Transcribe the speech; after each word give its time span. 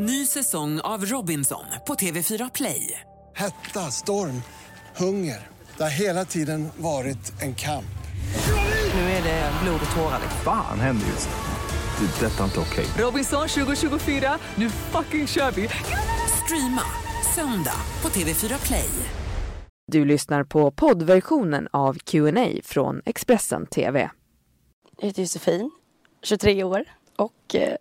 Ny 0.00 0.26
säsong 0.26 0.80
av 0.80 1.04
Robinson 1.04 1.64
på 1.86 1.94
TV4 1.94 2.50
Play. 2.54 3.00
Hetta, 3.34 3.80
storm, 3.80 4.42
hunger. 4.96 5.46
Det 5.76 5.82
har 5.82 5.90
hela 5.90 6.24
tiden 6.24 6.68
varit 6.76 7.42
en 7.42 7.54
kamp. 7.54 7.98
Nu 8.94 9.00
är 9.00 9.22
det 9.22 9.52
blod 9.62 9.80
och 9.90 9.96
tårar. 9.96 10.20
Fan 10.44 10.80
händer 10.80 11.06
just 11.06 11.28
nu. 11.28 12.06
Det. 12.06 12.26
är 12.26 12.30
Detta 12.30 12.40
är 12.40 12.44
inte 12.44 12.60
okej. 12.60 12.86
Robinson 13.04 13.48
2024, 13.48 14.38
nu 14.54 14.70
fucking 14.70 15.26
kör 15.26 15.50
vi! 15.50 15.68
Streama 16.44 16.82
söndag 17.34 17.80
på 18.00 18.08
TV4 18.08 18.66
Play. 18.66 18.90
Du 19.86 20.04
lyssnar 20.04 20.44
på 20.44 20.70
poddversionen 20.70 21.68
av 21.72 21.94
Q&A 21.94 22.60
från 22.64 23.02
Expressen 23.04 23.66
TV. 23.66 24.10
Jag 25.00 25.06
heter 25.06 25.22
Josefin, 25.22 25.70
23 26.22 26.64
år 26.64 26.84
och 27.16 27.54
eh, 27.54 27.76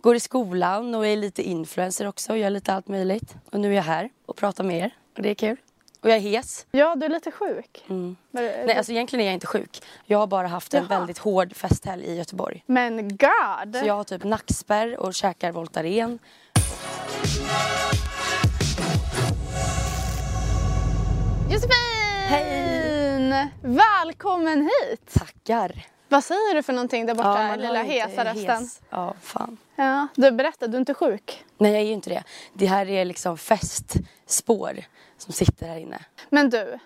går 0.00 0.16
i 0.16 0.20
skolan 0.20 0.94
och 0.94 1.06
är 1.06 1.16
lite 1.16 1.42
influencer 1.42 2.06
också 2.06 2.32
och 2.32 2.38
gör 2.38 2.50
lite 2.50 2.72
allt 2.74 2.88
möjligt. 2.88 3.34
Och 3.52 3.60
nu 3.60 3.70
är 3.72 3.76
jag 3.76 3.82
här 3.82 4.10
och 4.26 4.36
pratar 4.36 4.64
med 4.64 4.78
er 4.78 4.94
och 5.16 5.22
det 5.22 5.30
är 5.30 5.34
kul. 5.34 5.56
Och 6.00 6.08
jag 6.10 6.16
är 6.16 6.20
hes. 6.20 6.66
Ja, 6.70 6.94
du 6.96 7.06
är 7.06 7.10
lite 7.10 7.30
sjuk. 7.30 7.84
Mm. 7.88 8.16
Men, 8.30 8.44
Nej, 8.44 8.76
alltså 8.76 8.92
egentligen 8.92 9.22
är 9.22 9.26
jag 9.26 9.34
inte 9.34 9.46
sjuk. 9.46 9.82
Jag 10.06 10.18
har 10.18 10.26
bara 10.26 10.46
haft 10.48 10.74
en 10.74 10.86
Jaha. 10.88 10.98
väldigt 10.98 11.18
hård 11.18 11.56
festhelg 11.56 12.04
i 12.04 12.14
Göteborg. 12.16 12.62
men 12.66 13.08
God! 13.08 13.76
Så 13.76 13.86
jag 13.86 13.94
har 13.94 14.04
typ 14.04 14.24
nackspärr 14.24 14.96
och 15.00 15.14
käkar 15.14 15.52
Voltaren. 15.52 16.18
Josefin! 21.50 21.70
Hej! 22.28 23.48
Välkommen 23.62 24.60
hit! 24.62 25.12
Tackar. 25.14 25.86
Vad 26.08 26.24
säger 26.24 26.54
du 26.54 26.62
för 26.62 26.72
någonting 26.72 27.06
där 27.06 27.14
borta, 27.14 27.28
man 27.28 27.58
lilla 27.58 27.82
hesa 27.82 28.24
rösten? 28.24 28.68
Ja, 28.90 29.14
fan. 29.22 29.56
Ja, 29.76 30.08
du 30.14 30.30
berättar, 30.30 30.68
du 30.68 30.76
är 30.76 30.80
inte 30.80 30.94
sjuk. 30.94 31.44
Nej, 31.58 31.72
jag 31.72 31.80
är 31.80 31.86
ju 31.86 31.92
inte 31.92 32.10
det. 32.10 32.24
Det 32.52 32.66
här 32.66 32.88
är 32.88 33.04
liksom 33.04 33.38
festspår 33.38 34.80
som 35.18 35.32
sitter 35.32 35.66
här 35.66 35.78
inne. 35.78 35.98
Men 36.28 36.50
du, 36.50 36.78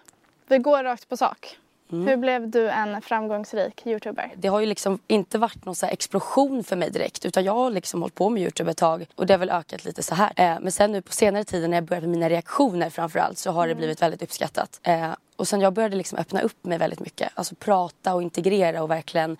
vi 0.46 0.58
går 0.58 0.84
rakt 0.84 1.08
på 1.08 1.16
sak. 1.16 1.58
Mm. 1.92 2.06
Hur 2.06 2.16
blev 2.16 2.50
du 2.50 2.70
en 2.70 3.02
framgångsrik 3.02 3.86
youtuber? 3.86 4.32
Det 4.36 4.48
har 4.48 4.60
ju 4.60 4.66
liksom 4.66 4.98
inte 5.06 5.38
varit 5.38 5.64
någon 5.64 5.74
så 5.74 5.86
explosion 5.86 6.64
för 6.64 6.76
mig 6.76 6.90
direkt 6.90 7.24
utan 7.24 7.44
jag 7.44 7.52
har 7.52 7.70
liksom 7.70 8.00
hållit 8.02 8.14
på 8.14 8.30
med 8.30 8.42
Youtube 8.42 8.70
ett 8.70 8.76
tag 8.76 9.06
och 9.14 9.26
det 9.26 9.34
har 9.34 9.38
väl 9.38 9.50
ökat 9.50 9.84
lite 9.84 10.02
så 10.02 10.14
här. 10.14 10.32
Eh, 10.36 10.60
men 10.60 10.72
sen 10.72 10.92
nu 10.92 11.02
på 11.02 11.12
senare 11.12 11.44
tid 11.44 11.70
när 11.70 11.76
jag 11.76 11.84
börjat 11.84 12.02
med 12.02 12.10
mina 12.10 12.28
reaktioner 12.28 12.90
framförallt 12.90 13.38
så 13.38 13.50
har 13.50 13.68
det 13.68 13.74
blivit 13.74 14.02
väldigt 14.02 14.22
uppskattat. 14.22 14.80
Eh, 14.82 15.10
och 15.42 15.48
sen 15.48 15.60
jag 15.60 15.72
började 15.72 15.96
liksom 15.96 16.18
öppna 16.18 16.40
upp 16.40 16.64
mig 16.64 16.78
väldigt 16.78 17.00
mycket. 17.00 17.32
Alltså 17.34 17.54
prata 17.54 18.14
och 18.14 18.22
integrera 18.22 18.82
och 18.82 18.90
verkligen 18.90 19.36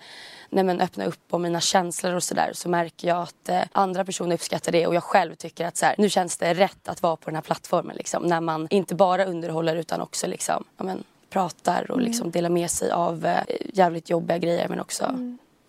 nej 0.49 0.63
men, 0.63 0.81
öppna 0.81 1.05
upp 1.05 1.19
om 1.29 1.41
mina 1.41 1.59
känslor 1.59 2.15
och 2.15 2.23
sådär 2.23 2.51
så 2.53 2.69
märker 2.69 3.07
jag 3.07 3.21
att 3.21 3.49
eh, 3.49 3.61
andra 3.71 4.05
personer 4.05 4.35
uppskattar 4.35 4.71
det 4.71 4.87
och 4.87 4.95
jag 4.95 5.03
själv 5.03 5.35
tycker 5.35 5.65
att 5.65 5.77
så 5.77 5.85
här, 5.85 5.95
nu 5.97 6.09
känns 6.09 6.37
det 6.37 6.53
rätt 6.53 6.87
att 6.87 7.01
vara 7.01 7.15
på 7.15 7.29
den 7.29 7.35
här 7.35 7.41
plattformen 7.41 7.95
liksom. 7.95 8.23
När 8.23 8.41
man 8.41 8.67
inte 8.69 8.95
bara 8.95 9.25
underhåller 9.25 9.75
utan 9.75 10.01
också 10.01 10.27
liksom, 10.27 10.63
ja, 10.77 10.83
men, 10.83 11.03
pratar 11.29 11.91
och 11.91 12.01
liksom 12.01 12.31
delar 12.31 12.49
med 12.49 12.71
sig 12.71 12.91
av 12.91 13.25
eh, 13.25 13.43
jävligt 13.73 14.09
jobbiga 14.09 14.37
grejer 14.37 14.67
men 14.67 14.79
också 14.79 15.19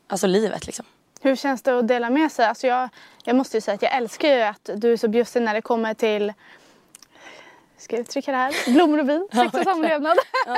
alltså 0.06 0.26
livet 0.26 0.66
liksom. 0.66 0.84
Hur 1.20 1.36
känns 1.36 1.62
det 1.62 1.78
att 1.78 1.88
dela 1.88 2.10
med 2.10 2.32
sig? 2.32 2.46
Alltså 2.46 2.66
jag, 2.66 2.88
jag 3.24 3.36
måste 3.36 3.56
ju 3.56 3.60
säga 3.60 3.74
att 3.74 3.82
jag 3.82 3.96
älskar 3.96 4.28
ju 4.28 4.42
att 4.42 4.70
du 4.76 4.92
är 4.92 4.96
så 4.96 5.08
bjussig 5.08 5.42
när 5.42 5.54
det 5.54 5.62
kommer 5.62 5.94
till 5.94 6.32
Ska 7.84 7.96
jag 7.96 8.00
uttrycka 8.00 8.30
det 8.30 8.36
här? 8.36 8.72
Blommor 8.72 9.00
och 9.00 9.08
vin, 9.08 9.28
sex 9.32 9.54
och 9.54 9.62
samlevnad. 9.64 10.18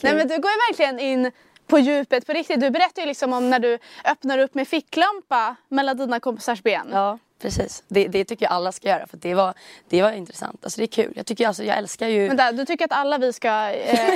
Nej 0.00 0.14
men 0.14 0.28
du 0.28 0.38
går 0.38 0.50
ju 0.50 0.56
verkligen 0.68 0.98
in 1.00 1.30
på 1.66 1.78
djupet 1.78 2.26
på 2.26 2.32
riktigt. 2.32 2.60
Du 2.60 2.70
berättar 2.70 3.02
ju 3.02 3.08
liksom 3.08 3.32
om 3.32 3.50
när 3.50 3.58
du 3.58 3.78
öppnar 4.04 4.38
upp 4.38 4.54
med 4.54 4.68
ficklampa 4.68 5.56
mellan 5.68 5.96
dina 5.96 6.20
kompisars 6.20 6.62
ben. 6.62 6.88
Ja, 6.92 7.18
precis. 7.38 7.82
Det, 7.88 8.08
det 8.08 8.24
tycker 8.24 8.44
jag 8.46 8.52
alla 8.52 8.72
ska 8.72 8.88
göra 8.88 9.06
för 9.06 9.16
det 9.16 9.34
var, 9.34 9.54
det 9.88 10.02
var 10.02 10.12
intressant. 10.12 10.58
Alltså 10.64 10.78
det 10.80 10.84
är 10.84 10.86
kul. 10.86 11.12
Jag, 11.16 11.26
tycker, 11.26 11.46
alltså, 11.48 11.64
jag 11.64 11.76
älskar 11.78 12.08
ju... 12.08 12.28
Men 12.28 12.36
där, 12.36 12.52
du 12.52 12.64
tycker 12.64 12.84
att 12.84 12.92
alla 12.92 13.18
vi 13.18 13.32
ska... 13.32 13.48
Eh, 13.70 13.98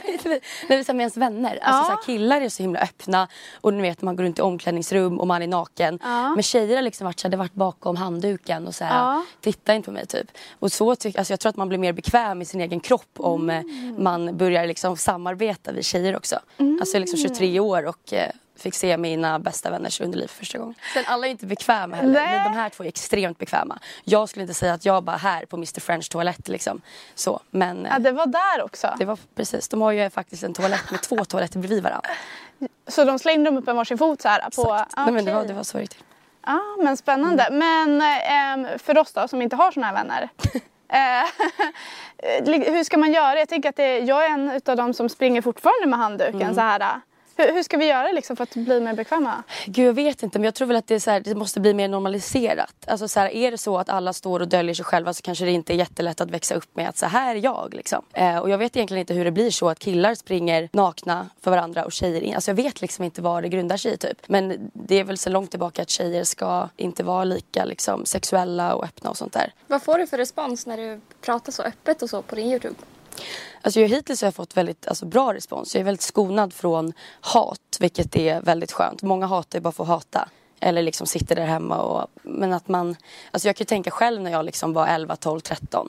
När 0.68 0.76
det 0.76 0.88
är 0.88 0.92
med 0.92 1.00
ens 1.00 1.16
vänner. 1.16 1.58
Alltså, 1.62 1.92
Ja. 1.92 1.96
här, 1.96 2.04
killar 2.06 2.40
är 2.40 2.48
så 2.48 2.62
himla 2.62 2.80
öppna 2.80 3.28
och 3.60 3.74
ni 3.74 3.82
vet 3.82 4.02
man 4.02 4.16
går 4.16 4.24
runt 4.24 4.38
i 4.38 4.42
omklädningsrum 4.42 5.20
och 5.20 5.26
man 5.26 5.42
är 5.42 5.46
naken. 5.46 5.98
Ja. 6.02 6.28
Men 6.34 6.42
tjejer 6.42 6.76
har 6.76 6.82
liksom 6.82 7.04
varit, 7.04 7.20
så 7.20 7.26
här, 7.28 7.30
det 7.30 7.36
varit 7.36 7.54
bakom 7.54 7.96
handduken 7.96 8.66
och 8.66 8.74
så 8.74 8.84
här, 8.84 8.98
Ja. 8.98 9.24
titta 9.40 9.74
inte 9.74 9.86
på 9.86 9.92
mig 9.92 10.06
typ. 10.06 10.30
Och 10.58 10.72
så 10.72 10.96
tyck, 10.96 11.18
alltså, 11.18 11.32
jag 11.32 11.40
tror 11.40 11.50
att 11.50 11.56
man 11.56 11.68
blir 11.68 11.78
mer 11.78 11.92
bekväm 11.92 12.42
i 12.42 12.44
sin 12.44 12.60
egen 12.60 12.80
kropp 12.80 13.10
om 13.16 13.50
eh, 13.50 13.58
Mm. 13.62 14.02
man 14.02 14.36
börjar 14.36 14.66
liksom 14.66 14.96
samarbeta 14.96 15.72
vi 15.72 15.82
tjejer 15.82 16.16
också. 16.16 16.34
Alltså 16.58 16.86
jag 16.86 16.94
är 16.94 17.00
liksom 17.00 17.18
23 17.18 17.60
år 17.60 17.86
och 17.86 18.12
eh, 18.12 18.30
fick 18.62 18.74
se 18.74 18.96
mina 18.96 19.38
bästa 19.38 19.70
vänners 19.70 20.00
underliv 20.00 20.26
för 20.26 20.36
första 20.36 20.58
gången. 20.58 20.74
Sen 20.94 21.04
alla 21.06 21.26
är 21.26 21.30
inte 21.30 21.46
bekväma 21.46 21.96
heller. 21.96 22.12
Nej. 22.12 22.36
Men 22.36 22.52
de 22.52 22.58
här 22.58 22.68
två 22.68 22.84
är 22.84 22.88
extremt 22.88 23.38
bekväma. 23.38 23.78
Jag 24.04 24.28
skulle 24.28 24.42
inte 24.42 24.54
säga 24.54 24.72
att 24.72 24.84
jag 24.84 25.04
bara 25.04 25.16
här 25.16 25.46
på 25.46 25.56
Mr 25.56 25.80
French 25.80 26.10
toalett 26.10 26.48
liksom. 26.48 26.80
Så, 27.14 27.40
men 27.50 27.86
eh, 27.86 27.92
ja, 27.92 27.98
det 27.98 28.12
var 28.12 28.26
där 28.26 28.62
också. 28.64 28.94
det 28.98 29.04
var 29.04 29.18
precis. 29.34 29.68
De 29.68 29.80
har 29.80 29.92
ju 29.92 30.10
faktiskt 30.10 30.42
en 30.42 30.54
toalett 30.54 30.90
med 30.90 31.02
två 31.02 31.24
toaletter 31.24 31.58
bredvid 31.58 31.82
varandra. 31.82 32.10
Så 32.88 33.04
de 33.04 33.18
slängde 33.18 33.50
dem 33.50 33.58
upp 33.58 33.66
med 33.66 33.74
varsin 33.74 33.98
fot 33.98 34.22
så 34.22 34.28
här? 34.28 34.40
På, 34.40 34.46
Exakt. 34.46 34.96
Nej, 34.96 35.12
men 35.12 35.24
det, 35.24 35.34
var, 35.34 35.44
det 35.44 35.52
var 35.52 35.62
så 35.62 35.78
till. 35.78 36.02
Ja, 36.46 36.60
men 36.78 36.96
spännande. 36.96 37.48
Men 37.50 38.00
ehm, 38.00 38.78
för 38.78 38.98
oss 38.98 39.12
då 39.12 39.28
som 39.28 39.42
inte 39.42 39.56
har 39.56 39.70
såna 39.70 39.86
här 39.86 39.94
vänner. 39.94 40.28
eh, 40.88 42.72
hur 42.72 42.84
ska 42.84 42.98
man 42.98 43.12
göra? 43.12 43.38
Jag 43.38 43.48
tänker 43.48 43.68
att 43.68 43.76
det, 43.76 43.98
jag 43.98 44.24
är 44.24 44.30
en 44.30 44.60
av 44.66 44.76
dem 44.76 44.94
som 44.94 45.08
springer 45.08 45.42
fortfarande 45.42 45.86
med 45.86 45.98
handduken 45.98 46.54
så 46.54 46.60
här. 46.60 47.00
Hur, 47.36 47.52
hur 47.52 47.62
ska 47.62 47.76
vi 47.76 47.86
göra 47.86 48.12
liksom 48.12 48.36
för 48.36 48.42
att 48.42 48.54
bli 48.54 48.80
mer 48.80 48.94
bekväma? 48.94 49.42
Gud 49.66 49.86
jag 49.86 49.92
vet 49.92 50.22
inte 50.22 50.38
men 50.38 50.44
jag 50.44 50.54
tror 50.54 50.68
väl 50.68 50.76
att 50.76 50.86
det, 50.86 50.94
är 50.94 50.98
så 50.98 51.10
här, 51.10 51.20
det 51.20 51.34
måste 51.34 51.60
bli 51.60 51.74
mer 51.74 51.88
normaliserat. 51.88 52.74
Alltså 52.86 53.08
så 53.08 53.20
här, 53.20 53.28
är 53.28 53.50
det 53.50 53.58
så 53.58 53.78
att 53.78 53.88
alla 53.88 54.12
står 54.12 54.40
och 54.40 54.48
döljer 54.48 54.74
sig 54.74 54.84
själva 54.84 55.14
så 55.14 55.22
kanske 55.22 55.44
det 55.44 55.50
inte 55.50 55.72
är 55.72 55.76
jättelätt 55.76 56.20
att 56.20 56.30
växa 56.30 56.54
upp 56.54 56.76
med 56.76 56.88
att 56.88 56.96
så 56.96 57.06
här 57.06 57.36
är 57.36 57.44
jag. 57.44 57.74
Liksom. 57.74 58.04
Eh, 58.12 58.38
och 58.38 58.50
jag 58.50 58.58
vet 58.58 58.76
egentligen 58.76 59.00
inte 59.00 59.14
hur 59.14 59.24
det 59.24 59.30
blir 59.30 59.50
så 59.50 59.68
att 59.68 59.78
killar 59.78 60.14
springer 60.14 60.68
nakna 60.72 61.28
för 61.40 61.50
varandra 61.50 61.84
och 61.84 61.92
tjejer 61.92 62.20
in. 62.20 62.34
Alltså 62.34 62.50
jag 62.50 62.56
vet 62.56 62.80
liksom 62.80 63.04
inte 63.04 63.22
vad 63.22 63.42
det 63.42 63.48
grundar 63.48 63.76
sig 63.76 63.92
i 63.92 63.96
typ. 63.96 64.18
Men 64.26 64.70
det 64.74 64.98
är 64.98 65.04
väl 65.04 65.18
så 65.18 65.30
långt 65.30 65.50
tillbaka 65.50 65.82
att 65.82 65.90
tjejer 65.90 66.24
ska 66.24 66.68
inte 66.76 67.04
vara 67.04 67.24
lika 67.24 67.64
liksom, 67.64 68.06
sexuella 68.06 68.74
och 68.74 68.84
öppna 68.84 69.10
och 69.10 69.16
sånt 69.16 69.32
där. 69.32 69.52
Vad 69.66 69.82
får 69.82 69.98
du 69.98 70.06
för 70.06 70.18
respons 70.18 70.66
när 70.66 70.76
du 70.76 71.00
pratar 71.20 71.52
så 71.52 71.62
öppet 71.62 72.02
och 72.02 72.10
så 72.10 72.22
på 72.22 72.34
din 72.34 72.46
Youtube? 72.46 72.74
Alltså 73.62 73.80
jag, 73.80 73.88
hittills 73.88 74.20
har 74.20 74.26
jag 74.26 74.34
fått 74.34 74.56
väldigt 74.56 74.88
alltså, 74.88 75.06
bra 75.06 75.34
respons. 75.34 75.74
Jag 75.74 75.80
är 75.80 75.84
väldigt 75.84 76.02
skonad 76.02 76.52
från 76.52 76.92
hat, 77.20 77.76
vilket 77.80 78.16
är 78.16 78.40
väldigt 78.40 78.72
skönt. 78.72 79.02
Många 79.02 79.26
hatar 79.26 79.58
ju 79.58 79.62
bara 79.62 79.72
för 79.72 79.82
att 79.84 79.88
hata. 79.88 80.28
Eller 80.60 80.82
liksom 80.82 81.06
sitter 81.06 81.36
där 81.36 81.46
hemma 81.46 81.82
och... 81.82 82.08
Men 82.22 82.52
att 82.52 82.68
man... 82.68 82.96
Alltså 83.30 83.48
jag 83.48 83.56
kan 83.56 83.64
ju 83.64 83.68
tänka 83.68 83.90
själv 83.90 84.22
när 84.22 84.30
jag 84.30 84.44
liksom 84.44 84.72
var 84.72 84.86
11, 84.86 85.16
12, 85.16 85.40
13. 85.40 85.88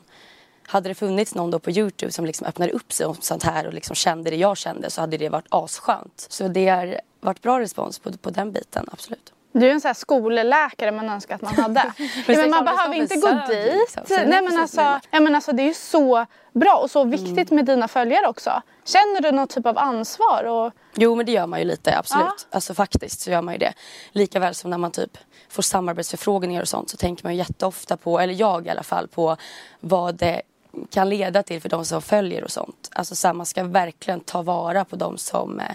Hade 0.68 0.90
det 0.90 0.96
funnits 0.96 1.36
någon 1.36 1.52
då 1.52 1.60
på 1.60 1.72
Youtube 1.72 2.12
som 2.12 2.26
liksom 2.26 2.48
öppnade 2.48 2.72
upp 2.72 2.94
sig 2.94 3.06
om 3.06 3.16
sånt 3.20 3.44
här 3.44 3.68
och 3.68 3.74
liksom 3.74 3.96
kände 3.96 4.30
det 4.30 4.36
jag 4.36 4.58
kände 4.58 4.90
så 4.90 5.02
hade 5.02 5.18
det 5.18 5.30
varit 5.30 5.46
asskönt. 5.50 6.26
Så 6.30 6.48
det 6.48 6.68
har 6.68 7.00
varit 7.20 7.42
bra 7.42 7.60
respons 7.60 8.00
på, 8.00 8.12
på 8.18 8.30
den 8.30 8.52
biten, 8.52 8.90
absolut. 8.92 9.34
Du 9.54 9.68
är 9.68 9.72
en 9.72 9.82
sån 9.82 9.90
här 9.90 9.94
skolläkare 9.94 10.92
man 10.92 11.10
önskar 11.10 11.36
att 11.36 11.42
man 11.42 11.56
hade. 11.56 11.94
men 12.28 12.50
man 12.50 12.66
behöver 12.66 12.96
inte 12.96 13.16
gå 13.16 13.30
dit. 13.48 13.74
liksom. 13.74 14.04
Nej, 14.10 14.42
men 14.42 14.60
alltså, 14.60 14.82
jag 14.82 15.00
ja, 15.12 15.20
men 15.20 15.36
alltså, 15.36 15.52
det 15.52 15.64
är 15.64 15.68
ju 15.68 15.74
så 15.74 16.26
bra 16.52 16.76
och 16.76 16.92
så 16.92 17.04
viktigt 17.04 17.52
med 17.52 17.66
dina 17.66 17.88
följare 17.88 18.28
också. 18.28 18.62
Känner 18.86 19.22
du 19.22 19.32
något 19.32 19.50
typ 19.50 19.66
av 19.66 19.78
ansvar? 19.78 20.44
Och... 20.44 20.74
Jo 20.96 21.16
men 21.16 21.26
det 21.26 21.32
gör 21.32 21.48
man 21.48 21.60
ju 21.60 21.66
lite, 21.66 21.98
absolut. 21.98 22.26
Ja. 22.26 22.56
Alltså 22.56 22.74
faktiskt 22.74 23.22
så 23.22 23.32
gör 23.32 23.42
man 23.42 23.54
ju 23.54 23.58
det. 23.58 23.74
Likaväl 24.12 24.56
som 24.56 24.70
när 24.70 24.78
man 24.78 24.92
typ 24.92 25.18
får 25.50 25.64
samarbetsförfrågningar 25.64 26.62
och 26.62 26.68
sånt 26.68 26.90
så 26.90 26.98
tänker 26.98 27.24
man 27.24 27.34
ju 27.34 27.38
jätteofta 27.38 27.98
på, 27.98 28.20
eller 28.20 28.34
jag 28.34 28.68
i 28.68 28.70
alla 28.70 28.84
fall, 28.84 29.08
på 29.08 29.38
vad 29.80 30.16
det 30.16 30.42
kan 30.90 31.10
leda 31.10 31.44
till 31.44 31.62
för 31.62 31.70
de 31.70 31.86
som 31.86 32.02
följer 32.02 32.44
och 32.44 32.52
sånt. 32.52 32.90
Alltså 32.92 33.16
så 33.16 33.28
här, 33.28 33.34
man 33.34 33.46
ska 33.46 33.64
verkligen 33.64 34.20
ta 34.20 34.42
vara 34.42 34.86
på 34.86 34.96
de 34.96 35.18
som 35.18 35.60
eh, 35.60 35.66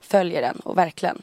följer 0.00 0.42
den 0.42 0.60
och 0.60 0.78
verkligen. 0.78 1.22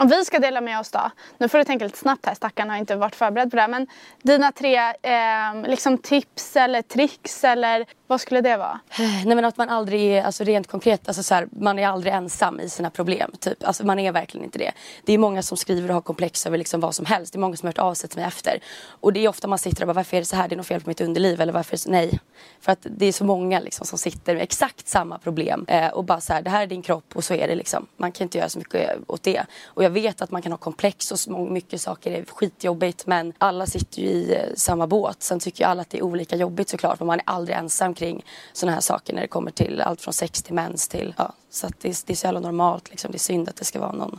Om 0.00 0.08
vi 0.08 0.24
ska 0.24 0.38
dela 0.38 0.60
med 0.60 0.78
oss 0.78 0.90
då. 0.90 1.10
Nu 1.38 1.48
får 1.48 1.58
du 1.58 1.64
tänka 1.64 1.84
lite 1.84 1.98
snabbt 1.98 2.26
här, 2.26 2.34
stackarna 2.34 2.72
har 2.72 2.78
inte 2.78 2.96
varit 2.96 3.16
förberedd 3.16 3.50
på 3.50 3.56
det 3.56 3.62
här. 3.62 3.68
Men 3.68 3.86
dina 4.22 4.52
tre 4.52 4.76
eh, 5.02 5.68
liksom 5.68 5.98
tips 5.98 6.56
eller 6.56 6.82
tricks 6.82 7.44
eller 7.44 7.86
vad 8.08 8.20
skulle 8.20 8.40
det 8.40 8.56
vara? 8.56 8.80
Nej 8.98 9.34
men 9.34 9.44
att 9.44 9.56
man 9.56 9.68
aldrig 9.68 10.12
är, 10.12 10.22
alltså 10.22 10.44
rent 10.44 10.66
konkret, 10.66 11.08
alltså 11.08 11.22
så 11.22 11.34
här, 11.34 11.48
man 11.50 11.78
är 11.78 11.86
aldrig 11.88 12.12
ensam 12.12 12.60
i 12.60 12.68
sina 12.68 12.90
problem. 12.90 13.32
Typ. 13.40 13.64
Alltså 13.64 13.86
man 13.86 13.98
är 13.98 14.12
verkligen 14.12 14.44
inte 14.44 14.58
det. 14.58 14.72
Det 15.04 15.12
är 15.12 15.18
många 15.18 15.42
som 15.42 15.56
skriver 15.56 15.88
och 15.88 15.94
har 15.94 16.02
komplex 16.02 16.46
över 16.46 16.58
liksom 16.58 16.80
vad 16.80 16.94
som 16.94 17.06
helst. 17.06 17.32
Det 17.32 17.36
är 17.36 17.40
många 17.40 17.56
som 17.56 17.66
har 17.66 17.70
hört 17.70 17.78
av 17.78 17.94
sig 17.94 18.10
till 18.10 18.18
mig 18.18 18.26
efter. 18.26 18.60
Och 19.00 19.12
det 19.12 19.24
är 19.24 19.28
ofta 19.28 19.48
man 19.48 19.58
sitter 19.58 19.82
och 19.82 19.86
bara, 19.86 19.92
varför 19.92 20.16
är 20.16 20.20
det 20.20 20.26
så 20.26 20.36
här? 20.36 20.48
Det 20.48 20.54
är 20.54 20.56
något 20.56 20.66
fel 20.66 20.80
på 20.80 20.90
mitt 20.90 21.00
underliv. 21.00 21.40
Eller 21.40 21.52
varför 21.52 21.70
är 21.70 21.76
det 21.76 21.82
så? 21.82 21.90
Nej. 21.90 22.20
För 22.60 22.72
att 22.72 22.78
det 22.82 23.06
är 23.06 23.12
så 23.12 23.24
många 23.24 23.60
liksom 23.60 23.86
som 23.86 23.98
sitter 23.98 24.34
med 24.34 24.42
exakt 24.42 24.88
samma 24.88 25.18
problem. 25.18 25.64
Eh, 25.68 25.88
och 25.88 26.04
bara 26.04 26.20
så 26.20 26.32
här, 26.32 26.42
det 26.42 26.50
här 26.50 26.62
är 26.62 26.66
din 26.66 26.82
kropp 26.82 27.16
och 27.16 27.24
så 27.24 27.34
är 27.34 27.48
det 27.48 27.54
liksom. 27.54 27.86
Man 27.96 28.12
kan 28.12 28.24
inte 28.24 28.38
göra 28.38 28.48
så 28.48 28.58
mycket 28.58 28.90
eh, 28.90 28.96
åt 29.06 29.22
det. 29.22 29.46
Och 29.64 29.84
jag 29.84 29.90
vet 29.90 30.22
att 30.22 30.30
man 30.30 30.42
kan 30.42 30.52
ha 30.52 30.56
komplex 30.56 31.12
och 31.12 31.18
så 31.18 31.38
mycket 31.38 31.80
saker 31.80 32.12
är 32.12 32.24
skitjobbigt. 32.24 33.06
Men 33.06 33.32
alla 33.38 33.66
sitter 33.66 34.02
ju 34.02 34.08
i 34.08 34.34
eh, 34.34 34.54
samma 34.54 34.86
båt. 34.86 35.22
Sen 35.22 35.40
tycker 35.40 35.64
ju 35.64 35.70
alla 35.70 35.82
att 35.82 35.90
det 35.90 35.98
är 35.98 36.02
olika 36.02 36.36
jobbigt 36.36 36.68
såklart. 36.68 37.00
Men 37.00 37.06
man 37.06 37.18
är 37.18 37.24
aldrig 37.26 37.56
ensam 37.56 37.94
kring 37.98 38.24
sådana 38.52 38.74
här 38.74 38.80
saker 38.80 39.14
när 39.14 39.22
det 39.22 39.28
kommer 39.28 39.50
till 39.50 39.80
allt 39.80 40.00
från 40.00 40.14
sex 40.14 40.42
till 40.42 40.54
mens 40.54 40.88
till, 40.88 41.14
ja. 41.18 41.32
Så 41.50 41.66
att 41.66 41.80
det, 41.80 41.88
är- 41.88 41.96
det 42.06 42.12
är 42.12 42.16
så 42.16 42.26
jävla 42.26 42.40
normalt 42.40 42.90
liksom. 42.90 43.10
Det 43.10 43.16
är 43.16 43.18
synd 43.18 43.48
att 43.48 43.56
det 43.56 43.64
ska 43.64 43.80
vara 43.80 43.92
någon 43.92 44.18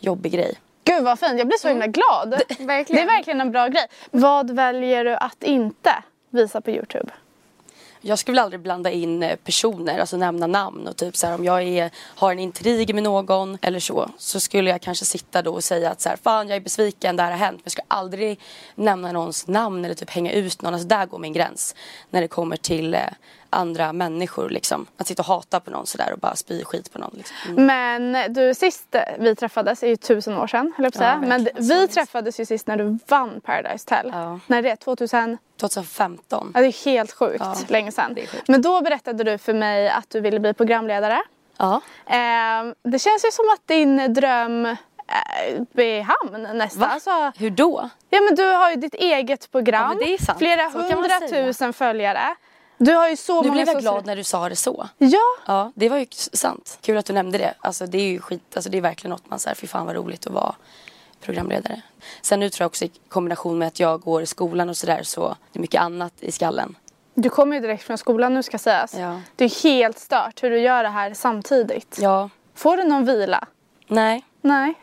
jobbig 0.00 0.32
grej. 0.32 0.54
Gud 0.84 1.04
vad 1.04 1.18
fint, 1.18 1.38
jag 1.38 1.46
blir 1.46 1.58
så 1.58 1.68
himla 1.68 1.86
glad. 1.86 2.30
Det, 2.48 2.64
verkligen. 2.64 3.02
är 3.02 3.06
verkligen 3.06 3.40
en 3.40 3.52
bra 3.52 3.68
grej. 3.68 3.86
Vad 4.10 4.50
väljer 4.50 5.04
du 5.04 5.14
att 5.16 5.42
inte 5.42 5.94
visa 6.30 6.60
på 6.60 6.70
Youtube? 6.70 7.12
Jag 8.06 8.18
skulle 8.18 8.34
väl 8.34 8.44
aldrig 8.44 8.60
blanda 8.60 8.90
in 8.90 9.22
eh, 9.22 9.36
personer, 9.36 9.98
alltså 9.98 10.16
nämna 10.16 10.46
namn 10.46 10.86
och 10.86 10.96
typ 10.96 11.16
så 11.16 11.26
här, 11.26 11.34
om 11.34 11.44
jag 11.44 11.62
är, 11.62 11.90
har 11.96 12.32
en 12.32 12.38
intrig 12.38 12.94
med 12.94 13.02
någon 13.02 13.58
eller 13.62 13.80
så 13.80 14.10
så 14.18 14.40
skulle 14.40 14.70
jag 14.70 14.80
kanske 14.80 15.04
sitta 15.04 15.42
då 15.42 15.52
och 15.52 15.64
säga 15.64 15.90
att 15.90 16.00
så 16.00 16.08
här, 16.08 16.16
fan 16.16 16.48
jag 16.48 16.56
är 16.56 16.60
besviken, 16.60 17.16
det 17.16 17.22
här 17.22 17.30
har 17.30 17.38
hänt 17.38 17.56
men 17.56 17.62
jag 17.64 17.72
skulle 17.72 17.86
aldrig 17.88 18.40
nämna 18.74 19.12
någons 19.12 19.46
namn 19.46 19.84
eller 19.84 19.94
typ 19.94 20.10
hänga 20.10 20.32
ut 20.32 20.62
någon, 20.62 20.74
alltså 20.74 20.88
där 20.88 21.06
går 21.06 21.18
min 21.18 21.32
gräns 21.32 21.74
när 22.10 22.20
det 22.20 22.28
kommer 22.28 22.56
till 22.56 22.94
eh, 22.94 23.00
andra 23.54 23.92
människor 23.92 24.50
liksom. 24.50 24.86
Att 24.96 25.06
sitta 25.06 25.22
och 25.22 25.26
hata 25.26 25.60
på 25.60 25.70
någon 25.70 25.86
sådär 25.86 26.12
och 26.12 26.18
bara 26.18 26.36
spy 26.36 26.64
skit 26.64 26.92
på 26.92 26.98
någon 26.98 27.14
liksom. 27.14 27.36
mm. 27.48 27.66
Men 27.66 28.32
du 28.32 28.54
sist 28.54 28.96
vi 29.18 29.36
träffades 29.36 29.82
är 29.82 29.88
ju 29.88 29.96
tusen 29.96 30.36
år 30.36 30.46
sedan 30.46 30.72
höll 30.76 30.84
jag 30.84 30.92
på 30.92 31.04
att 31.04 31.22
säga. 31.22 31.22
Men 31.26 31.48
vi 31.68 31.88
träffades 31.88 32.40
ju 32.40 32.46
sist 32.46 32.66
när 32.66 32.76
du 32.76 32.98
vann 33.08 33.40
Paradise 33.40 33.84
Hotel. 33.94 34.10
Ja. 34.14 34.40
När 34.46 34.58
är 34.58 34.62
det? 34.62 34.76
2000? 34.76 35.38
2015. 35.68 36.50
Ja, 36.54 36.60
det 36.60 36.66
är 36.66 36.84
helt 36.84 37.12
sjukt 37.12 37.36
Ja, 37.40 37.56
länge 37.68 37.92
sedan. 37.92 38.14
sjukt. 38.14 38.48
Men 38.48 38.62
då 38.62 38.80
berättade 38.80 39.24
du 39.24 39.38
för 39.38 39.54
mig 39.54 39.88
att 39.88 40.10
du 40.10 40.20
ville 40.20 40.40
bli 40.40 40.54
programledare. 40.54 41.22
Ja. 41.58 41.80
Eh, 42.06 42.72
det 42.82 42.98
känns 42.98 43.24
ju 43.24 43.30
som 43.32 43.44
att 43.54 43.66
din 43.68 44.14
dröm 44.14 44.66
eh, 44.66 44.76
är 45.74 45.82
i 45.84 46.00
hamn 46.00 46.48
nästan. 46.58 46.80
Va? 46.80 46.86
Alltså, 46.86 47.32
Hur 47.36 47.50
då? 47.50 47.90
ja, 48.10 48.20
men 48.20 48.34
du 48.34 48.52
har 48.52 48.70
ju 48.70 48.76
ditt 48.76 48.94
eget 48.94 49.50
program. 49.52 50.00
Ja. 50.18 50.34
Flera 50.38 50.70
Så 50.70 50.78
hundratusen 50.78 51.72
följare. 51.72 52.34
Du 52.78 52.92
har 52.94 53.08
ju 53.08 53.16
så 53.16 53.42
Nu 53.42 53.48
många 53.48 53.52
blev 53.52 53.66
jag 53.66 53.76
social- 53.76 53.94
glad 53.94 54.06
när 54.06 54.16
du 54.16 54.24
sa 54.24 54.48
det 54.48 54.56
så. 54.56 54.88
Ja, 54.98 55.18
Ja, 55.46 55.72
det 55.74 55.88
var 55.88 55.98
ju 55.98 56.06
sant. 56.32 56.78
Kul 56.80 56.96
att 56.98 57.06
du 57.06 57.12
nämnde 57.12 57.38
det. 57.38 57.54
Alltså 57.60 57.86
det 57.86 57.98
är 57.98 58.04
ju 58.08 58.20
skit, 58.20 58.42
alltså 58.56 58.70
det 58.70 58.76
är 58.78 58.82
verkligen 58.82 59.10
något 59.10 59.30
man 59.30 59.38
säger, 59.38 59.54
fy 59.54 59.66
fan 59.66 59.86
vad 59.86 59.96
roligt 59.96 60.26
att 60.26 60.32
vara 60.32 60.54
programledare. 61.24 61.80
Sen 62.22 62.40
nu 62.40 62.50
tror 62.50 62.64
jag 62.64 62.66
också 62.68 62.84
i 62.84 62.90
kombination 63.08 63.58
med 63.58 63.68
att 63.68 63.80
jag 63.80 64.00
går 64.00 64.22
i 64.22 64.26
skolan 64.26 64.68
och 64.68 64.76
sådär 64.76 65.02
så 65.02 65.36
det 65.52 65.58
är 65.58 65.60
mycket 65.60 65.80
annat 65.80 66.12
i 66.20 66.32
skallen. 66.32 66.76
du 67.14 67.28
kommer 67.30 67.56
ju 67.56 67.62
direkt 67.62 67.82
från 67.84 67.98
skolan 67.98 68.34
nu 68.34 68.42
ska 68.42 68.58
sägas. 68.58 68.94
Ja. 68.94 69.20
Det 69.36 69.44
är 69.44 69.62
helt 69.62 69.98
stört 69.98 70.42
hur 70.42 70.50
du 70.50 70.58
gör 70.60 70.82
det 70.82 70.88
här 70.88 71.14
samtidigt. 71.14 71.98
Ja, 72.00 72.30
Får 72.54 72.76
du 72.76 72.84
någon 72.84 73.04
vila? 73.04 73.46
nej, 73.86 74.24
Nej. 74.40 74.74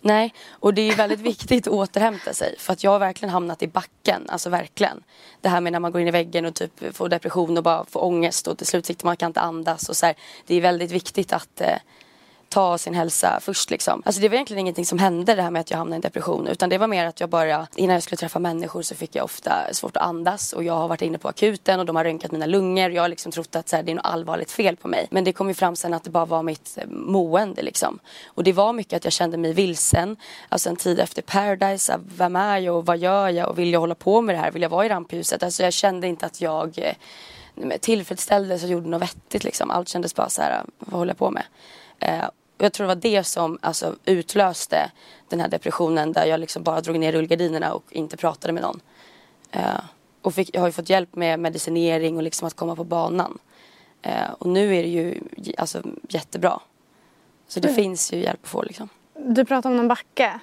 nej. 0.00 0.34
Och 0.50 0.74
det 0.74 0.82
är 0.82 0.96
väldigt 0.96 1.20
viktigt 1.32 1.66
att 1.66 1.72
återhämta 1.72 2.34
sig 2.34 2.54
för 2.58 2.72
att 2.72 2.84
jag 2.84 2.90
har 2.90 2.98
verkligen 2.98 3.32
hamnat 3.32 3.62
i 3.62 3.66
backen, 3.68 4.26
alltså 4.28 4.50
verkligen. 4.50 5.02
Det 5.40 5.48
här 5.48 5.60
med 5.60 5.72
när 5.72 5.80
man 5.80 5.92
går 5.92 6.00
in 6.00 6.08
i 6.08 6.10
väggen 6.10 6.46
och 6.46 6.54
typ 6.54 6.96
får 6.96 7.08
depression 7.08 7.56
och 7.56 7.62
bara 7.64 7.84
får 7.84 8.04
ångest 8.04 8.46
och 8.48 8.58
till 8.58 8.66
slut 8.66 8.86
sitter 8.86 9.04
man 9.06 9.16
kan 9.16 9.26
inte 9.30 9.40
andas 9.40 9.88
och 9.88 9.96
så 9.96 10.06
här. 10.06 10.14
Det 10.46 10.54
är 10.54 10.60
väldigt 10.60 10.90
viktigt 10.90 11.32
att 11.32 11.60
eh, 11.60 11.76
ta 12.48 12.78
sin 12.78 12.94
hälsa 12.94 13.38
först 13.42 13.70
liksom. 13.70 14.02
Alltså 14.06 14.20
det 14.20 14.28
var 14.28 14.34
egentligen 14.34 14.60
ingenting 14.60 14.86
som 14.86 14.98
hände 14.98 15.34
det 15.34 15.42
här 15.42 15.50
med 15.50 15.60
att 15.60 15.70
jag 15.70 15.78
hamnade 15.78 15.94
i 15.94 15.98
en 15.98 16.00
depression 16.00 16.46
utan 16.46 16.68
det 16.68 16.78
var 16.78 16.86
mer 16.86 17.06
att 17.06 17.20
jag 17.20 17.28
bara 17.28 17.66
innan 17.76 17.94
jag 17.94 18.02
skulle 18.02 18.16
träffa 18.16 18.38
människor 18.38 18.82
så 18.82 18.94
fick 18.94 19.14
jag 19.14 19.24
ofta 19.24 19.52
svårt 19.72 19.96
att 19.96 20.02
andas 20.02 20.52
och 20.52 20.64
jag 20.64 20.74
har 20.74 20.88
varit 20.88 21.02
inne 21.02 21.18
på 21.18 21.28
akuten 21.28 21.80
och 21.80 21.86
de 21.86 21.96
har 21.96 22.04
röntgat 22.04 22.32
mina 22.32 22.46
lungor 22.46 22.88
och 22.88 22.96
jag 22.96 23.02
har 23.02 23.08
liksom 23.08 23.32
trott 23.32 23.56
att 23.56 23.68
så 23.68 23.76
här, 23.76 23.82
det 23.82 23.92
är 23.92 23.94
något 23.94 24.06
allvarligt 24.06 24.50
fel 24.50 24.76
på 24.76 24.88
mig. 24.88 25.06
Men 25.10 25.24
det 25.24 25.32
kom 25.32 25.48
ju 25.48 25.54
fram 25.54 25.76
sen 25.76 25.94
att 25.94 26.04
det 26.04 26.10
bara 26.10 26.24
var 26.24 26.42
mitt 26.42 26.78
eh, 26.78 26.86
mående 26.88 27.62
liksom. 27.62 27.98
Och 28.26 28.44
det 28.44 28.52
var 28.52 28.72
mycket 28.72 28.96
att 28.96 29.04
jag 29.04 29.12
kände 29.12 29.36
mig 29.36 29.52
vilsen. 29.52 30.16
Alltså 30.48 30.68
en 30.68 30.76
tid 30.76 31.00
efter 31.00 31.22
Paradise, 31.22 32.00
vem 32.16 32.36
är 32.36 32.58
jag 32.58 32.76
och 32.76 32.86
vad 32.86 32.98
gör 32.98 33.28
jag 33.28 33.48
och 33.48 33.58
vill 33.58 33.72
jag 33.72 33.80
hålla 33.80 33.94
på 33.94 34.20
med 34.20 34.34
det 34.34 34.38
här? 34.38 34.50
Vill 34.50 34.62
jag 34.62 34.70
vara 34.70 34.86
i 34.86 34.88
rampljuset? 34.88 35.42
Alltså 35.42 35.62
jag 35.62 35.72
kände 35.72 36.06
inte 36.06 36.26
att 36.26 36.40
jag 36.40 36.78
eh, 36.78 36.94
tillfredsställdes 37.80 38.64
och 38.64 38.70
gjorde 38.70 38.88
något 38.88 39.02
vettigt 39.02 39.44
liksom. 39.44 39.70
Allt 39.70 39.88
kändes 39.88 40.14
bara 40.14 40.28
så 40.28 40.42
här, 40.42 40.62
vad 40.78 40.98
håller 40.98 41.10
jag 41.10 41.18
på 41.18 41.30
med? 41.30 41.42
Eh, 42.00 42.24
jag 42.58 42.72
tror 42.72 42.84
det 42.86 42.94
var 42.94 43.00
det 43.00 43.24
som 43.24 43.58
alltså, 43.62 43.96
utlöste 44.04 44.90
den 45.28 45.40
här 45.40 45.48
depressionen 45.48 46.12
där 46.12 46.26
jag 46.26 46.40
liksom 46.40 46.62
bara 46.62 46.80
drog 46.80 46.98
ner 46.98 47.12
rullgardinerna 47.12 47.72
och 47.72 47.84
inte 47.90 48.16
pratade 48.16 48.52
med 48.52 48.62
någon. 48.62 48.80
Eh, 49.50 49.80
och 50.22 50.34
fick, 50.34 50.50
jag 50.54 50.60
har 50.60 50.68
ju 50.68 50.72
fått 50.72 50.90
hjälp 50.90 51.16
med 51.16 51.40
medicinering 51.40 52.16
och 52.16 52.22
liksom 52.22 52.48
att 52.48 52.54
komma 52.54 52.76
på 52.76 52.84
banan. 52.84 53.38
Eh, 54.02 54.30
och 54.38 54.46
nu 54.46 54.76
är 54.76 54.82
det 54.82 54.88
ju 54.88 55.20
alltså, 55.58 55.82
jättebra. 56.08 56.60
Så 57.48 57.60
det 57.60 57.74
finns 57.74 58.12
ju 58.12 58.22
hjälp 58.22 58.40
att 58.42 58.48
få 58.48 58.62
liksom. 58.62 58.88
Du 59.14 59.44
pratade 59.44 59.72
om 59.72 59.76
någon 59.76 59.88
backe 59.88 60.40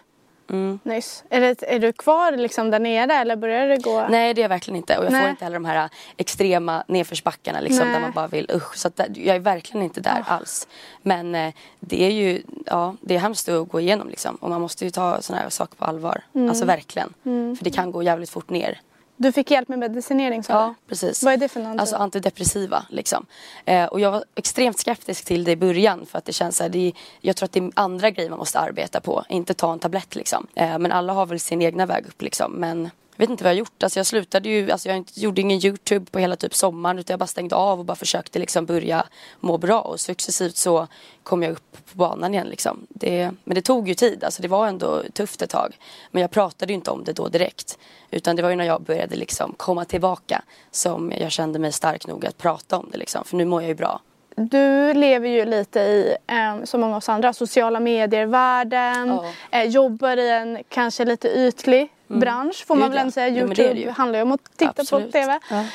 Mm. 0.49 0.79
nyss. 0.83 1.23
Är, 1.29 1.41
det, 1.41 1.63
är 1.63 1.79
du 1.79 1.93
kvar 1.93 2.31
liksom 2.31 2.71
där 2.71 2.79
nere 2.79 3.13
eller 3.13 3.35
börjar 3.35 3.67
det 3.67 3.77
gå? 3.77 4.07
Nej 4.09 4.33
det 4.33 4.41
är 4.41 4.43
jag 4.43 4.49
verkligen 4.49 4.75
inte 4.75 4.97
och 4.97 5.05
jag 5.05 5.11
Nej. 5.11 5.21
får 5.21 5.29
inte 5.29 5.43
heller 5.43 5.55
de 5.55 5.65
här 5.65 5.89
extrema 6.17 6.83
nedförsbackarna 6.87 7.59
liksom, 7.59 7.85
Nej. 7.85 7.93
Där 7.93 8.01
man 8.01 8.11
bara 8.11 8.27
vill 8.27 8.51
usch. 8.53 8.77
Så 8.77 8.89
där, 8.95 9.07
jag 9.15 9.35
är 9.35 9.39
verkligen 9.39 9.83
inte 9.83 10.01
där 10.01 10.23
alls. 10.27 10.67
Men 11.01 11.35
eh, 11.35 11.53
det 11.79 12.03
är 12.03 12.11
ju 12.11 12.43
ja, 12.65 12.95
det 13.01 13.15
är 13.15 13.19
hemskt 13.19 13.49
att 13.49 13.69
gå 13.69 13.79
igenom 13.79 14.09
liksom. 14.09 14.35
och 14.35 14.49
man 14.49 14.61
måste 14.61 14.85
ju 14.85 14.91
ta 14.91 15.21
sådana 15.21 15.43
här 15.43 15.49
saker 15.49 15.75
på 15.75 15.85
allvar. 15.85 16.21
Mm. 16.35 16.49
Alltså 16.49 16.65
verkligen. 16.65 17.13
För 17.23 17.63
det 17.63 17.69
kan 17.69 17.91
gå 17.91 18.03
jävligt 18.03 18.29
fort 18.29 18.49
ner. 18.49 18.79
Du 19.17 19.31
fick 19.31 19.51
hjälp 19.51 19.67
med 19.67 19.79
medicinering 19.79 20.43
sa 20.43 20.53
Ja, 20.53 20.75
du? 20.79 20.89
precis. 20.89 21.23
Vad 21.23 21.33
är 21.33 21.37
det 21.37 21.47
för 21.47 21.59
någonting? 21.59 21.79
Alltså 21.79 21.95
antidepressiva 21.95 22.85
liksom. 22.89 23.25
Eh, 23.65 23.85
och 23.85 23.99
jag 23.99 24.11
var 24.11 24.23
extremt 24.35 24.79
skeptisk 24.79 25.25
till 25.25 25.43
det 25.43 25.51
i 25.51 25.55
början 25.55 26.05
för 26.05 26.17
att 26.17 26.25
det 26.25 26.33
känns 26.33 26.57
så 26.57 26.63
här, 26.63 26.69
det 26.69 26.87
är, 26.87 26.93
jag 27.21 27.35
tror 27.35 27.45
att 27.45 27.51
det 27.51 27.59
är 27.59 27.71
andra 27.73 28.09
grejer 28.09 28.29
man 28.29 28.39
måste 28.39 28.59
arbeta 28.59 29.01
på, 29.01 29.23
inte 29.29 29.53
ta 29.53 29.73
en 29.73 29.79
tablett 29.79 30.15
liksom. 30.15 30.47
Eh, 30.55 30.79
men 30.79 30.91
alla 30.91 31.13
har 31.13 31.25
väl 31.25 31.39
sin 31.39 31.61
egna 31.61 31.85
väg 31.85 32.05
upp 32.07 32.21
liksom. 32.21 32.51
Men 32.51 32.89
jag 33.15 33.23
vet 33.23 33.29
inte 33.29 33.43
vad 33.43 33.51
jag 33.51 33.55
har 33.55 33.59
gjort. 33.59 33.83
Alltså 33.83 33.99
jag 33.99 34.05
slutade 34.05 34.49
ju, 34.49 34.71
alltså 34.71 34.89
jag 34.89 35.05
gjorde 35.13 35.41
ingen 35.41 35.65
YouTube 35.65 36.05
på 36.11 36.19
hela 36.19 36.35
typ 36.35 36.55
sommaren 36.55 36.99
utan 36.99 37.13
jag 37.13 37.19
bara 37.19 37.27
stängde 37.27 37.55
av 37.55 37.79
och 37.79 37.85
bara 37.85 37.95
försökte 37.95 38.39
liksom 38.39 38.65
börja 38.65 39.05
må 39.39 39.57
bra 39.57 39.81
och 39.81 39.99
successivt 39.99 40.57
så 40.57 40.87
kom 41.23 41.43
jag 41.43 41.51
upp 41.51 41.71
på 41.91 41.97
banan 41.97 42.33
igen 42.33 42.47
liksom. 42.47 42.87
Det, 42.89 43.31
men 43.43 43.55
det 43.55 43.61
tog 43.61 43.87
ju 43.87 43.93
tid, 43.93 44.23
alltså 44.23 44.41
det 44.41 44.47
var 44.47 44.67
ändå 44.67 45.03
tufft 45.13 45.41
ett 45.41 45.49
tag. 45.49 45.77
Men 46.11 46.21
jag 46.21 46.31
pratade 46.31 46.71
ju 46.71 46.75
inte 46.75 46.91
om 46.91 47.03
det 47.03 47.13
då 47.13 47.27
direkt. 47.27 47.77
Utan 48.11 48.35
det 48.35 48.41
var 48.41 48.49
ju 48.49 48.55
när 48.55 48.65
jag 48.65 48.81
började 48.81 49.15
liksom 49.15 49.53
komma 49.57 49.85
tillbaka 49.85 50.41
som 50.71 51.13
jag 51.19 51.31
kände 51.31 51.59
mig 51.59 51.71
stark 51.71 52.07
nog 52.07 52.25
att 52.25 52.37
prata 52.37 52.77
om 52.77 52.89
det 52.91 52.97
liksom. 52.97 53.23
För 53.25 53.37
nu 53.37 53.45
mår 53.45 53.61
jag 53.61 53.69
ju 53.69 53.75
bra. 53.75 54.01
Du 54.35 54.93
lever 54.93 55.29
ju 55.29 55.45
lite 55.45 55.79
i, 55.79 56.15
eh, 56.27 56.63
som 56.63 56.81
många 56.81 56.93
av 56.93 56.97
oss 56.97 57.09
andra, 57.09 57.33
sociala 57.33 57.79
medier-världen. 57.79 59.07
Ja. 59.07 59.25
Eh, 59.51 59.63
jobbar 59.63 60.17
i 60.17 60.29
en 60.29 60.63
kanske 60.69 61.05
lite 61.05 61.27
ytlig 61.27 61.89
bransch 62.07 62.65
får 62.67 62.75
man 62.75 62.89
väl 62.89 62.95
ja. 62.95 63.01
ändå 63.01 63.11
säga. 63.11 63.27
Youtube 63.27 63.73
det 63.73 63.79
ju. 63.79 63.89
handlar 63.89 64.19
ju 64.19 64.23
om 64.23 64.31
att 64.31 64.57
titta 64.57 64.73
Absolut. 64.77 65.05
på 65.05 65.11
TV. 65.11 65.39
Ja. 65.49 65.65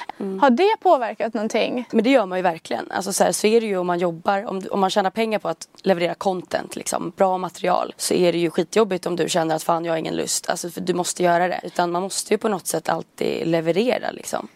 Har 0.40 0.50
det 0.50 0.76
påverkat 0.80 1.34
någonting? 1.34 1.88
Men 1.92 2.04
det 2.04 2.10
gör 2.10 2.26
man 2.26 2.38
ju 2.38 2.42
verkligen. 2.42 2.90
Alltså 2.90 3.12
så, 3.12 3.24
här, 3.24 3.32
så 3.32 3.46
är 3.46 3.60
det 3.60 3.66
ju 3.66 3.78
om 3.78 3.86
man 3.86 3.98
jobbar, 3.98 4.46
om, 4.46 4.62
om 4.70 4.80
man 4.80 4.90
tjänar 4.90 5.10
pengar 5.10 5.38
på 5.38 5.48
att 5.48 5.68
leverera 5.82 6.14
content, 6.14 6.76
liksom, 6.76 7.12
bra 7.16 7.38
material. 7.38 7.94
Så 7.96 8.14
är 8.14 8.32
det 8.32 8.38
ju 8.38 8.50
skitjobbigt 8.50 9.06
om 9.06 9.16
du 9.16 9.28
känner 9.28 9.54
att 9.54 9.62
fan 9.62 9.84
jag 9.84 9.92
har 9.92 9.98
ingen 9.98 10.16
lust. 10.16 10.50
Alltså 10.50 10.70
för 10.70 10.80
du 10.80 10.94
måste 10.94 11.22
göra 11.22 11.48
det. 11.48 11.60
Utan 11.62 11.90
man 11.90 12.02
måste 12.02 12.34
ju 12.34 12.38
på 12.38 12.48
något 12.48 12.66
sätt 12.66 12.88
alltid 12.88 13.46
leverera 13.46 14.10
liksom. 14.10 14.48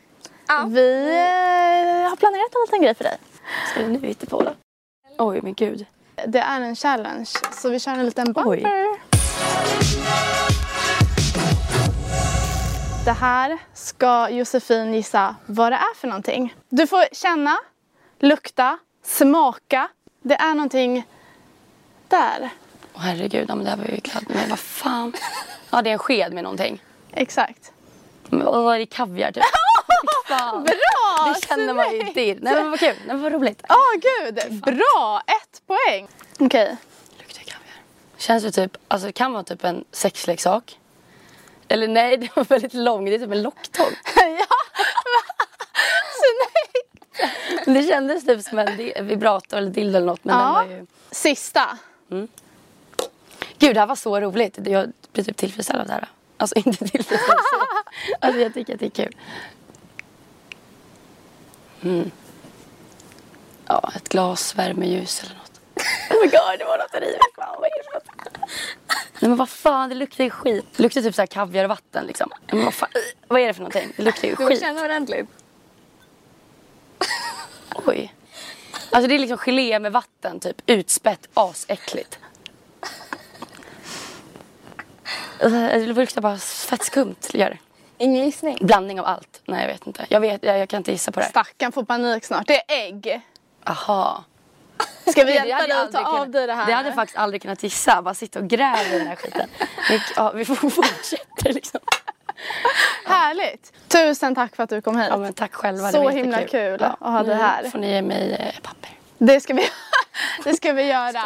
Vi 0.66 1.00
eh, 1.08 2.08
har 2.10 2.16
planerat 2.16 2.54
en 2.54 2.60
liten 2.66 2.82
grej 2.82 2.94
för 2.94 3.04
dig. 3.04 3.16
Ska 3.70 3.80
du 3.80 3.88
nu 3.88 4.06
hitta 4.06 4.26
på 4.26 4.42
då? 4.42 4.52
Oj 5.18 5.40
men 5.42 5.54
gud. 5.54 5.86
Det 6.26 6.38
är 6.38 6.60
en 6.60 6.76
challenge, 6.76 7.30
så 7.52 7.70
vi 7.70 7.80
kör 7.80 7.92
en 7.92 8.06
liten 8.06 8.32
bumper. 8.32 8.50
Oj. 8.50 8.64
Det 13.04 13.12
här 13.12 13.58
ska 13.74 14.28
Josefin 14.30 14.94
gissa 14.94 15.36
vad 15.46 15.72
det 15.72 15.76
är 15.76 15.94
för 15.96 16.08
någonting. 16.08 16.54
Du 16.68 16.86
får 16.86 17.14
känna, 17.14 17.56
lukta, 18.18 18.78
smaka. 19.04 19.88
Det 20.22 20.34
är 20.34 20.54
någonting 20.54 21.04
där. 22.08 22.50
Åh 22.94 23.00
herregud, 23.00 23.46
ja, 23.48 23.54
men 23.54 23.64
det 23.64 23.70
här 23.70 23.76
var 23.76 23.84
ju 23.84 24.00
kladd. 24.00 24.24
Men 24.28 24.50
vad 24.50 24.58
fan. 24.58 25.12
Ja 25.70 25.82
det 25.82 25.90
är 25.90 25.92
en 25.92 25.98
sked 25.98 26.32
med 26.32 26.42
någonting. 26.44 26.82
Exakt. 27.12 27.72
Men 28.28 28.44
vad 28.44 28.74
är 28.74 28.78
det 28.78 28.86
kaviar 28.86 29.32
typ? 29.32 29.44
Fan. 30.28 30.64
Bra! 30.64 31.34
Det 31.34 31.46
känner 31.48 31.74
man 31.74 31.92
ju 31.92 32.00
inte 32.00 32.20
i. 32.20 32.34
Nej 32.40 32.54
men 32.54 32.70
vad 32.70 32.80
kul, 32.80 32.88
Nej, 32.98 33.06
men 33.06 33.22
vad 33.22 33.32
roligt. 33.32 33.62
Åh 33.68 34.00
gud, 34.00 34.60
bra! 34.62 35.22
Ett 35.26 35.62
poäng. 35.66 36.08
Okej. 36.38 36.76
Luktar 37.18 37.40
kaviar. 37.42 37.76
Känns 38.16 38.44
det 38.44 38.50
typ, 38.52 38.76
alltså 38.88 39.06
det 39.06 39.12
kan 39.12 39.32
vara 39.32 39.42
typ 39.42 39.64
en 39.64 39.84
sexleksak. 39.92 40.78
Eller 41.68 41.88
nej, 41.88 42.16
det 42.16 42.36
var 42.36 42.44
väldigt 42.44 42.74
lång. 42.74 43.04
Det 43.04 43.14
är 43.14 43.18
typ 43.18 43.32
en 43.32 43.42
locktång. 43.42 43.86
ja, 44.16 44.46
snyggt! 46.20 47.66
Det 47.66 47.82
kändes 47.82 48.26
typ 48.26 48.42
som 48.42 48.58
en 48.58 48.76
vibrator 49.06 49.56
eller 49.56 49.70
dildo 49.70 49.96
eller 49.96 50.06
något. 50.06 50.24
Men 50.24 50.36
den 50.38 50.46
Ja. 50.46 50.52
var 50.52 50.64
ju... 50.64 50.86
Sista. 51.10 51.78
Gud, 53.58 53.74
det 53.76 53.80
här 53.80 53.86
var 53.86 53.96
så 53.96 54.20
roligt. 54.20 54.58
Jag 54.66 54.92
blir 55.12 55.24
typ 55.24 55.36
tillfredsställd 55.36 55.80
av 55.80 55.86
det 55.86 55.92
här. 55.92 56.08
Alltså 56.36 56.56
inte 56.58 56.78
tillfredsställd 56.88 57.20
så. 57.52 57.66
Alltså 58.20 58.40
jag 58.40 58.54
tycker 58.54 58.74
att 58.74 58.80
det 58.80 58.86
är 58.86 58.90
kul. 58.90 59.16
Mm. 61.84 62.10
Ja, 63.66 63.92
ett 63.96 64.08
glas 64.08 64.54
värmeljus 64.54 65.22
eller 65.22 65.34
något. 65.34 65.40
Oh 66.10 66.16
my 66.20 66.26
god, 66.26 66.58
det 66.58 66.64
var 66.64 66.78
något 66.78 66.92
något? 66.92 68.38
Nej 69.20 69.28
men 69.28 69.36
vad 69.36 69.48
fan, 69.48 69.88
det 69.88 69.94
luktar 69.94 70.24
ju 70.24 70.30
skit. 70.30 70.64
Det 70.76 70.82
luktar 70.82 71.02
typ 71.02 71.14
så 71.14 71.22
här 71.22 71.26
kaviar 71.26 71.64
och 71.64 71.68
vatten 71.70 72.06
liksom. 72.06 72.30
Men 72.50 72.64
vad 72.64 72.74
fan, 72.74 72.88
vad 73.28 73.40
är 73.40 73.46
det 73.46 73.54
för 73.54 73.60
någonting? 73.60 73.92
Det 73.96 74.02
luktar 74.02 74.28
ju 74.28 74.34
Du 74.34 74.46
skit. 74.46 74.60
känna 74.60 74.84
ordentligt. 74.84 75.26
Oj. 77.86 78.14
Alltså 78.90 79.08
det 79.08 79.14
är 79.14 79.18
liksom 79.18 79.38
gelé 79.38 79.78
med 79.78 79.92
vatten 79.92 80.40
typ. 80.40 80.62
Utspätt, 80.66 81.28
asäckligt. 81.34 82.18
Uh, 85.44 85.50
det 85.50 85.86
luktar 85.86 86.20
bara 86.20 86.38
fett 86.38 86.84
skumt. 86.84 87.16
Gör 87.32 87.50
det. 87.50 87.58
Ingen 87.98 88.24
gissning? 88.24 88.58
Blandning 88.60 89.00
av 89.00 89.06
allt. 89.06 89.42
Nej 89.46 89.60
jag 89.60 89.68
vet 89.72 89.86
inte. 89.86 90.06
Jag, 90.08 90.20
vet, 90.20 90.42
jag, 90.42 90.58
jag 90.58 90.68
kan 90.68 90.78
inte 90.78 90.92
gissa 90.92 91.12
på 91.12 91.20
det. 91.20 91.26
Stackarn 91.26 91.72
får 91.72 91.84
panik 91.84 92.24
snart. 92.24 92.46
Det 92.46 92.54
är 92.72 92.86
ägg. 92.86 93.20
Aha. 93.64 94.24
Ska 95.06 95.24
vi 95.24 95.34
hjälpa 95.34 95.58
dig 95.58 95.68
jag 95.68 95.78
att 95.86 95.92
ta 95.92 95.98
aldrig 95.98 96.06
av 96.06 96.12
kunnat- 96.12 96.32
dig 96.32 96.46
det 96.46 96.54
här? 96.54 96.66
Det 96.66 96.72
hade 96.72 96.88
jag 96.88 96.94
faktiskt 96.94 97.18
aldrig 97.18 97.42
kunnat 97.42 97.62
gissa. 97.62 98.02
Bara 98.02 98.14
sitta 98.14 98.38
och 98.38 98.48
gräva 98.48 98.82
i 98.94 98.98
den 98.98 99.06
här 99.06 99.16
skiten. 99.16 99.48
Vi, 99.90 100.00
ja, 100.16 100.32
vi 100.34 100.44
får 100.44 100.54
fortsätta 100.70 101.48
liksom. 101.50 101.80
Härligt. 103.06 103.72
Tusen 103.88 104.34
tack 104.34 104.56
för 104.56 104.62
att 104.62 104.70
du 104.70 104.80
kom 104.80 104.96
hit. 104.98 105.06
Ja, 105.10 105.16
men 105.16 105.32
tack 105.32 105.54
själva. 105.54 105.90
Så 105.92 105.98
det 105.98 106.04
var 106.04 106.10
himla 106.10 106.40
jättekul. 106.40 106.78
kul 106.78 106.82
att 106.84 106.98
ha 106.98 107.22
dig 107.22 107.36
nu 107.36 107.42
här. 107.42 107.70
får 107.70 107.78
ni 107.78 107.90
ge 107.90 108.02
mig 108.02 108.32
eh, 108.32 108.60
papper. 108.62 108.90
Det 109.18 109.40
ska 109.40 109.54
vi, 109.54 109.62
det 110.44 110.54
ska 110.54 110.72
vi 110.72 110.82
göra. 110.82 111.22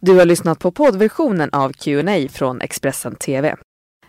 Du 0.00 0.18
har 0.18 0.24
lyssnat 0.24 0.58
på 0.58 0.70
poddversionen 0.70 1.50
av 1.52 1.72
Q&A 1.72 2.28
från 2.32 2.60
Expressen 2.60 3.16
TV. 3.16 3.56